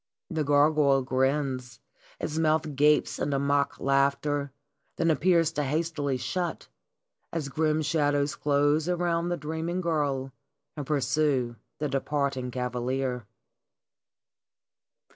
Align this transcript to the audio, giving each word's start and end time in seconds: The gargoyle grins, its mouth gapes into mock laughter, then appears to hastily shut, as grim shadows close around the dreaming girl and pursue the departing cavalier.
The 0.31 0.43
gargoyle 0.43 1.03
grins, 1.03 1.79
its 2.19 2.39
mouth 2.39 2.75
gapes 2.75 3.19
into 3.19 3.37
mock 3.37 3.79
laughter, 3.79 4.51
then 4.95 5.11
appears 5.11 5.51
to 5.51 5.63
hastily 5.63 6.17
shut, 6.17 6.67
as 7.31 7.49
grim 7.49 7.83
shadows 7.83 8.33
close 8.33 8.89
around 8.89 9.29
the 9.29 9.37
dreaming 9.37 9.79
girl 9.79 10.33
and 10.75 10.87
pursue 10.87 11.55
the 11.77 11.87
departing 11.87 12.49
cavalier. 12.49 13.27